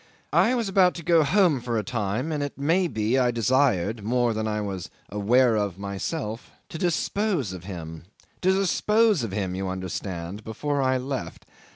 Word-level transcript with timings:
I 0.33 0.55
was 0.55 0.67
about 0.67 0.95
to 0.95 1.03
go 1.03 1.21
home 1.23 1.61
for 1.61 1.77
a 1.77 1.83
time; 1.83 2.31
and 2.31 2.41
it 2.41 2.57
may 2.57 2.87
be 2.87 3.19
I 3.19 3.29
desired, 3.29 4.03
more 4.03 4.33
than 4.33 4.47
I 4.47 4.59
was 4.59 4.89
aware 5.09 5.55
of 5.55 5.77
myself, 5.77 6.49
to 6.69 6.79
dispose 6.79 7.53
of 7.53 7.65
him 7.65 8.05
to 8.41 8.51
dispose 8.51 9.21
of 9.21 9.31
him, 9.31 9.53
you 9.53 9.67
understand 9.69 10.43
before 10.43 10.81
I 10.81 10.97
left. 10.97 11.45